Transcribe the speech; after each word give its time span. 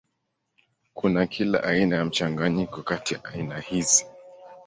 Kuna 0.93 1.27
kila 1.27 1.63
aina 1.63 1.95
ya 1.95 2.05
mchanganyiko 2.05 2.83
kati 2.83 3.13
ya 3.13 3.23
aina 3.25 3.59
hizi. 3.59 4.05